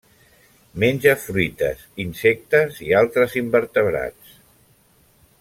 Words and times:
Menja 0.83 1.13
fruites, 1.25 1.83
insectes 2.05 2.81
i 2.87 2.91
altres 3.03 3.37
invertebrats. 3.43 4.35